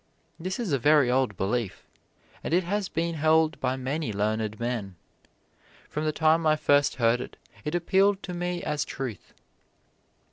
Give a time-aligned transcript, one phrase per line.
[0.39, 1.83] This is a very old belief,
[2.43, 4.95] and it has been held by many learned men.
[5.89, 9.31] From the time I first heard it, it appealed to me as truth.